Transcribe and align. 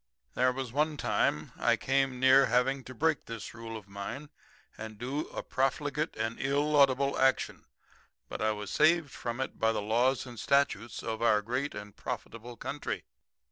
"There 0.33 0.51
was 0.51 0.71
one 0.73 0.97
time 0.97 1.51
I 1.59 1.75
came 1.75 2.19
near 2.19 2.47
having 2.47 2.83
to 2.85 2.95
break 2.95 3.27
this 3.27 3.53
rule 3.53 3.77
of 3.77 3.87
mine 3.87 4.31
and 4.75 4.97
do 4.97 5.27
a 5.27 5.43
profligate 5.43 6.15
and 6.15 6.39
illaudable 6.39 7.19
action, 7.19 7.65
but 8.27 8.41
I 8.41 8.51
was 8.51 8.71
saved 8.71 9.11
from 9.11 9.39
it 9.39 9.59
by 9.59 9.71
the 9.71 9.79
laws 9.79 10.25
and 10.25 10.39
statutes 10.39 11.03
of 11.03 11.21
our 11.21 11.43
great 11.43 11.75
and 11.75 11.95
profitable 11.95 12.57
country. 12.57 13.03